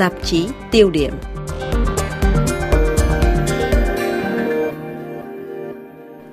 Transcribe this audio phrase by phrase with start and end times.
[0.00, 1.12] Tạp chí tiêu điểm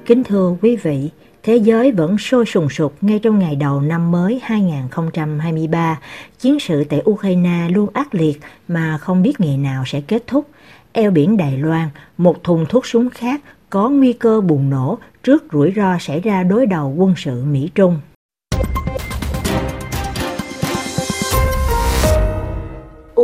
[0.05, 1.09] Kính thưa quý vị,
[1.43, 5.99] thế giới vẫn sôi sùng sục ngay trong ngày đầu năm mới 2023.
[6.39, 10.49] Chiến sự tại Ukraine luôn ác liệt mà không biết ngày nào sẽ kết thúc.
[10.91, 15.43] Eo biển Đài Loan, một thùng thuốc súng khác có nguy cơ bùng nổ trước
[15.51, 17.99] rủi ro xảy ra đối đầu quân sự Mỹ-Trung.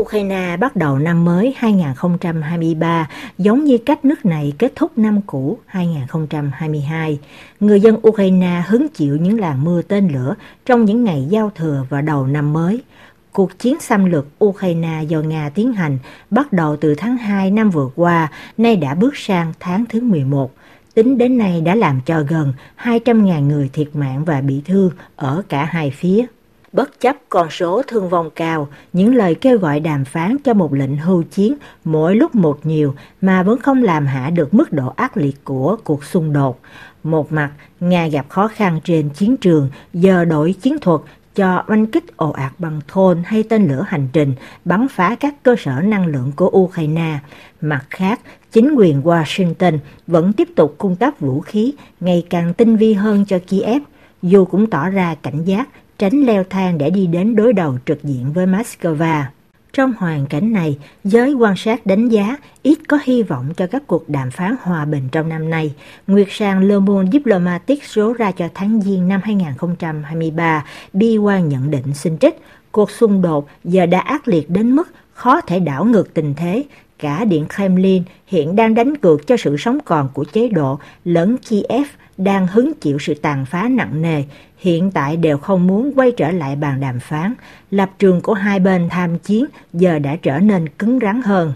[0.03, 5.57] Ukraine bắt đầu năm mới 2023 giống như cách nước này kết thúc năm cũ
[5.65, 7.19] 2022.
[7.59, 10.35] Người dân Ukraine hứng chịu những làn mưa tên lửa
[10.65, 12.81] trong những ngày giao thừa và đầu năm mới.
[13.31, 15.97] Cuộc chiến xâm lược Ukraine do Nga tiến hành
[16.29, 20.51] bắt đầu từ tháng 2 năm vừa qua, nay đã bước sang tháng thứ 11.
[20.93, 25.41] Tính đến nay đã làm cho gần 200.000 người thiệt mạng và bị thương ở
[25.49, 26.25] cả hai phía.
[26.73, 30.73] Bất chấp con số thương vong cao, những lời kêu gọi đàm phán cho một
[30.73, 34.93] lệnh hưu chiến mỗi lúc một nhiều mà vẫn không làm hạ được mức độ
[34.95, 36.59] ác liệt của cuộc xung đột.
[37.03, 41.01] Một mặt, Nga gặp khó khăn trên chiến trường, giờ đổi chiến thuật
[41.35, 44.33] cho oanh kích ồ ạt bằng thôn hay tên lửa hành trình
[44.65, 47.19] bắn phá các cơ sở năng lượng của Ukraine.
[47.61, 48.19] Mặt khác,
[48.51, 49.77] chính quyền Washington
[50.07, 53.81] vẫn tiếp tục cung cấp vũ khí ngày càng tinh vi hơn cho Kiev,
[54.21, 55.69] dù cũng tỏ ra cảnh giác
[56.03, 59.23] tránh leo thang để đi đến đối đầu trực diện với Moscow.
[59.73, 63.83] Trong hoàn cảnh này, giới quan sát đánh giá ít có hy vọng cho các
[63.87, 65.73] cuộc đàm phán hòa bình trong năm nay.
[66.07, 71.71] Nguyệt sang Le Monde Diplomatic số ra cho tháng Giêng năm 2023, bi quan nhận
[71.71, 75.85] định xin trích, cuộc xung đột giờ đã ác liệt đến mức khó thể đảo
[75.85, 76.63] ngược tình thế.
[76.99, 81.37] Cả Điện Kremlin hiện đang đánh cược cho sự sống còn của chế độ lẫn
[81.37, 81.87] Kiev
[82.17, 84.23] đang hứng chịu sự tàn phá nặng nề,
[84.57, 87.33] hiện tại đều không muốn quay trở lại bàn đàm phán.
[87.71, 91.53] Lập trường của hai bên tham chiến giờ đã trở nên cứng rắn hơn.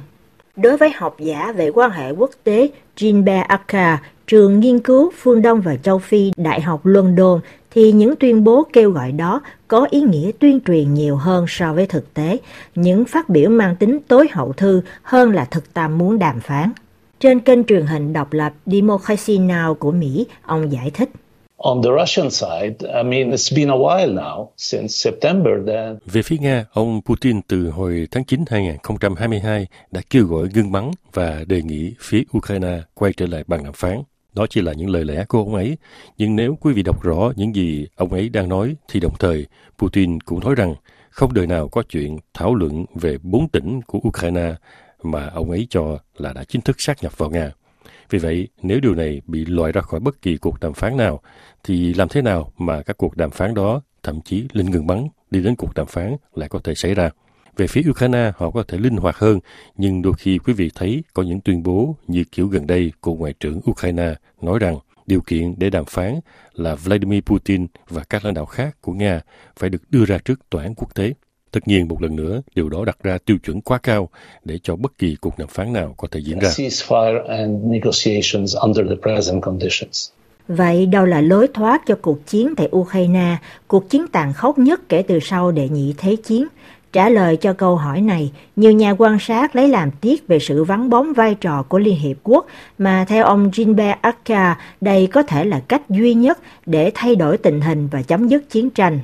[0.55, 5.41] Đối với học giả về quan hệ quốc tế Jinbe Akka, trường nghiên cứu phương
[5.41, 7.39] Đông và châu Phi, Đại học London,
[7.71, 11.73] thì những tuyên bố kêu gọi đó có ý nghĩa tuyên truyền nhiều hơn so
[11.73, 12.37] với thực tế,
[12.75, 16.71] những phát biểu mang tính tối hậu thư hơn là thực tâm muốn đàm phán.
[17.19, 21.09] Trên kênh truyền hình độc lập Democracy Now của Mỹ, ông giải thích.
[21.57, 25.97] On the Russian side, I mean, it's been a while now, since September then.
[26.05, 30.91] Về phía Nga, ông Putin từ hồi tháng 9 2022 đã kêu gọi ngưng bắn
[31.13, 34.03] và đề nghị phía Ukraine quay trở lại bàn đàm phán.
[34.33, 35.77] Đó chỉ là những lời lẽ của ông ấy,
[36.17, 39.45] nhưng nếu quý vị đọc rõ những gì ông ấy đang nói, thì đồng thời
[39.79, 40.75] Putin cũng nói rằng
[41.09, 44.53] không đời nào có chuyện thảo luận về bốn tỉnh của Ukraine
[45.03, 47.51] mà ông ấy cho là đã chính thức sát nhập vào Nga.
[48.09, 51.21] Vì vậy, nếu điều này bị loại ra khỏi bất kỳ cuộc đàm phán nào,
[51.63, 55.07] thì làm thế nào mà các cuộc đàm phán đó, thậm chí linh ngừng bắn,
[55.31, 57.09] đi đến cuộc đàm phán lại có thể xảy ra?
[57.57, 59.39] Về phía Ukraine, họ có thể linh hoạt hơn,
[59.77, 63.15] nhưng đôi khi quý vị thấy có những tuyên bố như kiểu gần đây của
[63.15, 64.77] Ngoại trưởng Ukraine nói rằng
[65.07, 66.19] điều kiện để đàm phán
[66.53, 69.21] là Vladimir Putin và các lãnh đạo khác của Nga
[69.57, 71.13] phải được đưa ra trước tòa án quốc tế.
[71.57, 74.09] Tất nhiên một lần nữa, điều đó đặt ra tiêu chuẩn quá cao
[74.43, 76.49] để cho bất kỳ cuộc đàm phán nào có thể diễn ra.
[80.47, 84.89] Vậy đâu là lối thoát cho cuộc chiến tại Ukraine, cuộc chiến tàn khốc nhất
[84.89, 86.47] kể từ sau đệ nhị thế chiến?
[86.93, 90.63] Trả lời cho câu hỏi này, nhiều nhà quan sát lấy làm tiếc về sự
[90.63, 92.45] vắng bóng vai trò của Liên Hiệp Quốc
[92.77, 97.37] mà theo ông Jinbe Akka, đây có thể là cách duy nhất để thay đổi
[97.37, 98.99] tình hình và chấm dứt chiến tranh.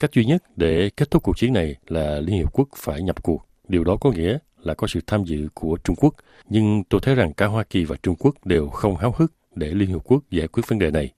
[0.00, 3.22] Cách duy nhất để kết thúc cuộc chiến này là Liên Hiệp Quốc phải nhập
[3.22, 3.46] cuộc.
[3.68, 6.14] Điều đó có nghĩa là có sự tham dự của Trung Quốc.
[6.48, 9.66] Nhưng tôi thấy rằng cả Hoa Kỳ và Trung Quốc đều không háo hức để
[9.66, 11.12] Liên Hiệp Quốc giải quyết vấn đề này.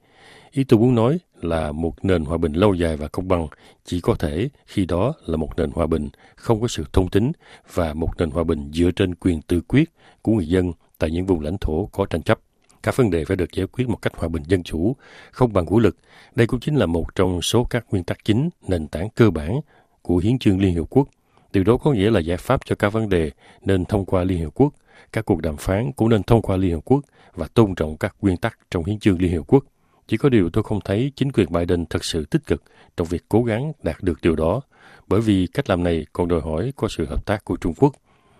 [0.50, 3.46] Ý tôi muốn nói là một nền hòa bình lâu dài và công bằng
[3.84, 7.32] chỉ có thể khi đó là một nền hòa bình không có sự thông tính
[7.74, 9.90] và một nền hòa bình dựa trên quyền tự quyết
[10.22, 12.38] của người dân tại những vùng lãnh thổ có tranh chấp.
[12.86, 14.96] Các vấn đề phải được giải quyết một cách hòa bình dân chủ,
[15.30, 15.96] không bằng vũ lực.
[16.34, 19.60] Đây cũng chính là một trong số các nguyên tắc chính, nền tảng cơ bản
[20.02, 21.08] của Hiến chương Liên Hiệp Quốc.
[21.52, 23.30] Điều đó có nghĩa là giải pháp cho các vấn đề
[23.64, 24.74] nên thông qua Liên Hiệp Quốc.
[25.12, 27.00] Các cuộc đàm phán cũng nên thông qua Liên Hiệp Quốc
[27.34, 29.64] và tôn trọng các nguyên tắc trong Hiến chương Liên Hiệp Quốc.
[30.08, 32.62] Chỉ có điều tôi không thấy chính quyền Biden thật sự tích cực
[32.96, 34.60] trong việc cố gắng đạt được điều đó,
[35.06, 37.94] bởi vì cách làm này còn đòi hỏi có sự hợp tác của Trung Quốc,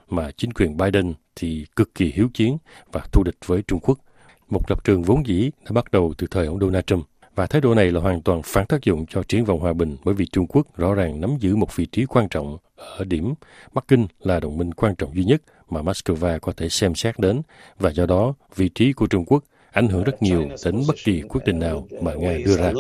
[0.09, 2.57] mà chính quyền Biden thì cực kỳ hiếu chiến
[2.93, 3.99] và thù địch với Trung Quốc.
[4.51, 7.07] Một lập trường vốn dĩ đã bắt đầu từ thời ông Donald Trump.
[7.35, 9.97] Và thái độ này là hoàn toàn phản tác dụng cho triển vọng hòa bình
[10.05, 13.35] bởi vì Trung Quốc rõ ràng nắm giữ một vị trí quan trọng ở điểm
[13.73, 17.19] Bắc Kinh là đồng minh quan trọng duy nhất mà Moscow có thể xem xét
[17.19, 17.43] đến
[17.79, 21.23] và do đó, vị trí của Trung Quốc ảnh hưởng rất nhiều đến bất kỳ
[21.29, 22.73] quyết định nào mà Nga đưa ra.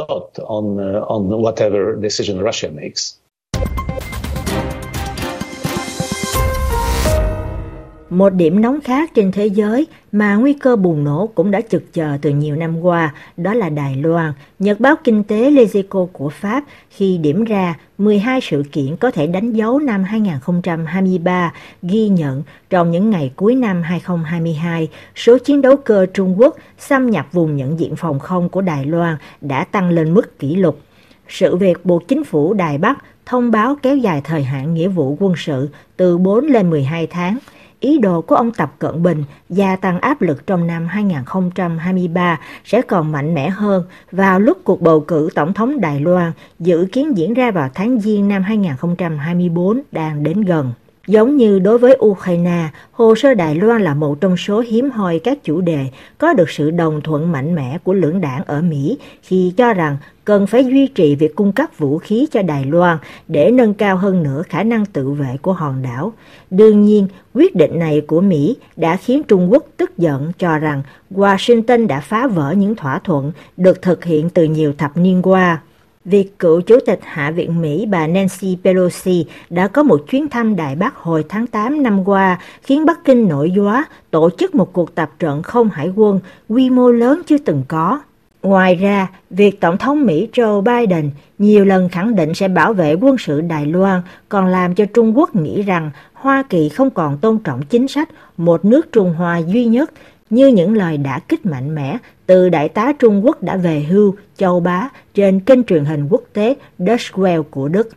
[8.11, 11.93] Một điểm nóng khác trên thế giới mà nguy cơ bùng nổ cũng đã trực
[11.93, 14.33] chờ từ nhiều năm qua, đó là Đài Loan.
[14.59, 19.27] Nhật báo kinh tế Lezico của Pháp khi điểm ra 12 sự kiện có thể
[19.27, 25.77] đánh dấu năm 2023 ghi nhận trong những ngày cuối năm 2022, số chiến đấu
[25.77, 29.91] cơ Trung Quốc xâm nhập vùng nhận diện phòng không của Đài Loan đã tăng
[29.91, 30.81] lên mức kỷ lục.
[31.29, 35.17] Sự việc buộc chính phủ Đài Bắc thông báo kéo dài thời hạn nghĩa vụ
[35.21, 37.39] quân sự từ 4 lên 12 tháng–
[37.87, 42.83] ý đồ của ông Tập Cận Bình gia tăng áp lực trong năm 2023 sẽ
[42.83, 47.17] còn mạnh mẽ hơn vào lúc cuộc bầu cử tổng thống Đài Loan dự kiến
[47.17, 50.73] diễn ra vào tháng Giêng năm 2024 đang đến gần.
[51.07, 55.19] Giống như đối với Ukraine, hồ sơ Đài Loan là một trong số hiếm hoi
[55.19, 55.87] các chủ đề
[56.19, 59.97] có được sự đồng thuận mạnh mẽ của lưỡng đảng ở Mỹ khi cho rằng
[60.25, 62.99] cần phải duy trì việc cung cấp vũ khí cho Đài Loan
[63.29, 66.13] để nâng cao hơn nữa khả năng tự vệ của hòn đảo.
[66.51, 70.83] Đương nhiên, quyết định này của Mỹ đã khiến Trung Quốc tức giận cho rằng
[71.11, 75.61] Washington đã phá vỡ những thỏa thuận được thực hiện từ nhiều thập niên qua.
[76.07, 80.57] Việc cựu Chủ tịch Hạ viện Mỹ bà Nancy Pelosi đã có một chuyến thăm
[80.57, 84.73] Đài Bắc hồi tháng 8 năm qua khiến Bắc Kinh nổi gió tổ chức một
[84.73, 88.01] cuộc tập trận không hải quân quy mô lớn chưa từng có.
[88.43, 92.95] Ngoài ra, việc Tổng thống Mỹ Joe Biden nhiều lần khẳng định sẽ bảo vệ
[92.95, 97.19] quân sự Đài Loan còn làm cho Trung Quốc nghĩ rằng Hoa Kỳ không còn
[97.19, 99.91] tôn trọng chính sách một nước Trung Hoa duy nhất
[100.31, 104.17] như những lời đã kích mạnh mẽ từ đại tá Trung Quốc đã về hưu
[104.37, 107.89] Châu Bá trên kênh truyền hình quốc tế Deutsche Welle của Đức.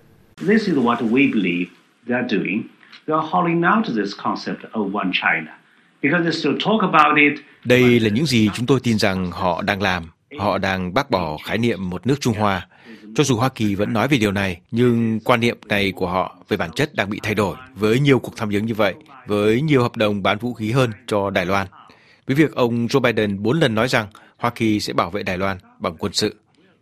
[0.47, 1.71] This is what we believe
[2.07, 2.63] they are doing.
[3.07, 5.59] They are holding out to this concept of one China.
[6.01, 7.45] Because they still talk about it.
[7.65, 10.03] Đây là những gì chúng tôi tin rằng họ đang làm.
[10.39, 12.67] Họ đang bác bỏ khái niệm một nước Trung Hoa.
[13.15, 16.37] Cho dù Hoa Kỳ vẫn nói về điều này, nhưng quan niệm này của họ
[16.49, 18.93] về bản chất đang bị thay đổi với nhiều cuộc tham vấn như vậy,
[19.27, 21.67] với nhiều hợp đồng bán vũ khí hơn cho Đài Loan
[22.29, 25.37] với việc ông Joe Biden bốn lần nói rằng Hoa Kỳ sẽ bảo vệ Đài
[25.37, 26.35] Loan bằng quân sự.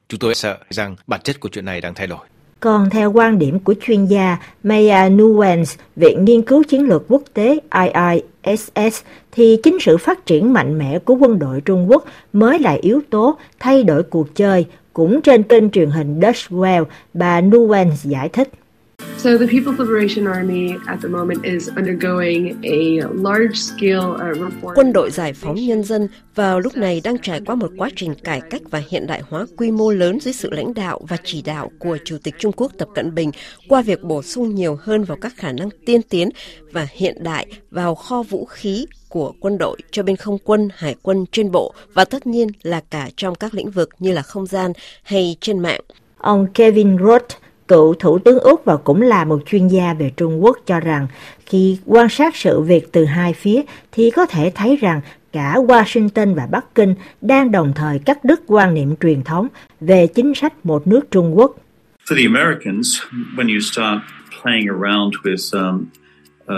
[0.09, 2.19] Chúng tôi sợ rằng bản chất của chuyện này đang thay đổi.
[2.59, 7.21] Còn theo quan điểm của chuyên gia Maya Nuance, Viện Nghiên cứu Chiến lược Quốc
[7.33, 7.59] tế
[8.43, 9.01] IISS,
[9.31, 13.01] thì chính sự phát triển mạnh mẽ của quân đội Trung Quốc mới là yếu
[13.09, 14.65] tố thay đổi cuộc chơi.
[14.93, 18.49] Cũng trên kênh truyền hình Dutch Well, bà Nuance giải thích.
[19.17, 24.73] So the People's Liberation Army at the moment is undergoing a large-scale uh, reform.
[24.75, 28.15] Quân đội giải phóng nhân dân vào lúc này đang trải qua một quá trình
[28.23, 31.41] cải cách và hiện đại hóa quy mô lớn dưới sự lãnh đạo và chỉ
[31.41, 33.31] đạo của Chủ tịch Trung Quốc Tập Cận Bình
[33.67, 36.29] qua việc bổ sung nhiều hơn vào các khả năng tiên tiến
[36.71, 40.95] và hiện đại vào kho vũ khí của quân đội cho bên không quân, hải
[41.01, 44.45] quân trên bộ và tất nhiên là cả trong các lĩnh vực như là không
[44.45, 44.71] gian
[45.03, 45.81] hay trên mạng.
[46.17, 50.43] Ông Kevin Roth, Cựu Thủ tướng Úc và cũng là một chuyên gia về Trung
[50.43, 51.07] Quốc cho rằng
[51.45, 53.61] khi quan sát sự việc từ hai phía
[53.91, 55.01] thì có thể thấy rằng
[55.33, 59.47] cả Washington và Bắc Kinh đang đồng thời cắt đứt quan niệm truyền thống
[59.81, 61.55] về chính sách một nước Trung Quốc.
[62.09, 62.87] For the Americans,
[63.37, 64.01] when you start
[64.41, 65.85] playing around with um,
[66.47, 66.53] Uh,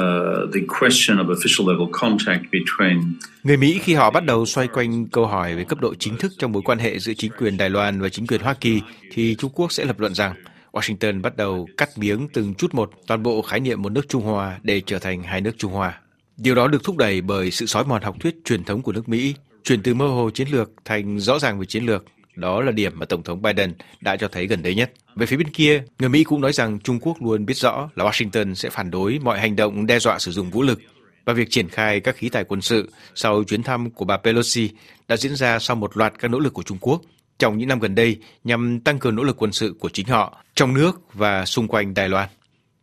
[0.54, 3.02] the question of official level contact between
[3.44, 6.32] Người Mỹ khi họ bắt đầu xoay quanh câu hỏi về cấp độ chính thức
[6.38, 8.82] trong mối quan hệ giữa chính quyền Đài Loan và chính quyền Hoa Kỳ
[9.14, 10.34] thì Trung Quốc sẽ lập luận rằng
[10.72, 14.24] Washington bắt đầu cắt miếng từng chút một toàn bộ khái niệm một nước Trung
[14.24, 16.02] Hoa để trở thành hai nước Trung Hoa.
[16.38, 19.10] Điều đó được thúc đẩy bởi sự sói mòn học thuyết truyền thống của nước
[19.10, 22.06] Mỹ, chuyển từ mơ hồ chiến lược thành rõ ràng về chiến lược.
[22.36, 24.92] Đó là điểm mà Tổng thống Biden đã cho thấy gần đây nhất.
[25.16, 28.06] Về phía bên kia, người Mỹ cũng nói rằng Trung Quốc luôn biết rõ là
[28.06, 30.80] Washington sẽ phản đối mọi hành động đe dọa sử dụng vũ lực
[31.26, 34.70] và việc triển khai các khí tài quân sự sau chuyến thăm của bà Pelosi
[35.08, 37.02] đã diễn ra sau một loạt các nỗ lực của Trung Quốc
[37.40, 40.44] trong những năm gần đây nhằm tăng cường nỗ lực quân sự của chính họ
[40.56, 42.30] trong nước và xung quanh Đài Loan.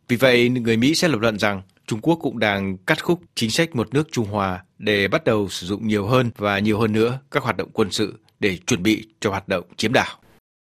[0.07, 3.51] Vì vậy, người Mỹ sẽ lập luận rằng Trung Quốc cũng đang cắt khúc chính
[3.51, 6.91] sách một nước Trung Hòa để bắt đầu sử dụng nhiều hơn và nhiều hơn
[6.91, 10.19] nữa các hoạt động quân sự để chuẩn bị cho hoạt động chiếm đảo.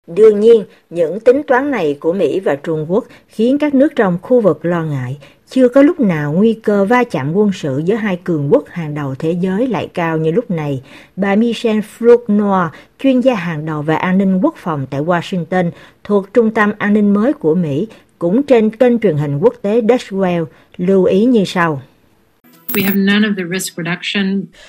[0.08, 4.18] Đương nhiên, những tính toán này của Mỹ và Trung Quốc khiến các nước trong
[4.22, 5.18] khu vực lo ngại
[5.50, 8.94] chưa có lúc nào nguy cơ va chạm quân sự giữa hai cường quốc hàng
[8.94, 10.82] đầu thế giới lại cao như lúc này.
[11.16, 12.68] Bà Michelle Flournoy,
[13.00, 15.72] chuyên gia hàng đầu về an ninh quốc phòng tại Washington,
[16.04, 17.88] thuộc Trung tâm An ninh mới của Mỹ,
[18.20, 20.46] cũng trên kênh truyền hình quốc tế Deutsche Welle,
[20.78, 21.82] lưu ý như sau.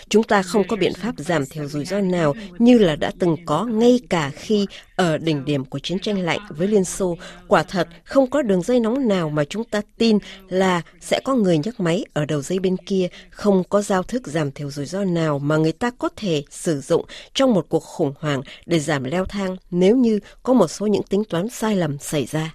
[0.08, 3.36] Chúng ta không có biện pháp giảm thiểu rủi ro nào như là đã từng
[3.46, 7.16] có ngay cả khi ở đỉnh điểm của chiến tranh lạnh với Liên Xô.
[7.48, 10.18] Quả thật, không có đường dây nóng nào mà chúng ta tin
[10.48, 14.26] là sẽ có người nhấc máy ở đầu dây bên kia, không có giao thức
[14.26, 17.82] giảm thiểu rủi ro nào mà người ta có thể sử dụng trong một cuộc
[17.82, 21.76] khủng hoảng để giảm leo thang nếu như có một số những tính toán sai
[21.76, 22.54] lầm xảy ra.